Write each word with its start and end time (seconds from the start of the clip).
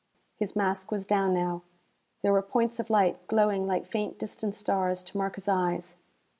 His 0.35 0.55
mask 0.55 0.89
was 0.91 1.05
down 1.05 1.35
now. 1.35 1.61
There 2.23 2.33
were 2.33 2.41
points 2.41 2.79
of 2.79 2.89
light, 2.89 3.27
glowing 3.27 3.67
like 3.67 3.85
faint 3.85 4.17
distant 4.17 4.55
stars, 4.55 5.03
to 5.03 5.15
mark 5.19 5.35
his 5.35 5.47
eyes. 5.47 5.95